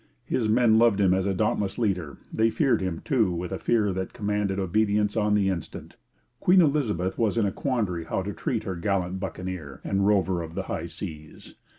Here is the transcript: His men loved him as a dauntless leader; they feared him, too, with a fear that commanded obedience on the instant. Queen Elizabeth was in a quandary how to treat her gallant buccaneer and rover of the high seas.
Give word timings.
His 0.25 0.49
men 0.49 0.79
loved 0.79 0.99
him 0.99 1.13
as 1.13 1.27
a 1.27 1.33
dauntless 1.35 1.77
leader; 1.77 2.17
they 2.33 2.49
feared 2.49 2.81
him, 2.81 3.03
too, 3.05 3.31
with 3.31 3.51
a 3.51 3.59
fear 3.59 3.93
that 3.93 4.13
commanded 4.13 4.57
obedience 4.57 5.15
on 5.15 5.35
the 5.35 5.47
instant. 5.47 5.95
Queen 6.39 6.59
Elizabeth 6.59 7.19
was 7.19 7.37
in 7.37 7.45
a 7.45 7.51
quandary 7.51 8.05
how 8.05 8.23
to 8.23 8.33
treat 8.33 8.63
her 8.63 8.75
gallant 8.75 9.19
buccaneer 9.19 9.79
and 9.83 10.07
rover 10.07 10.41
of 10.41 10.55
the 10.55 10.63
high 10.63 10.87
seas. 10.87 11.53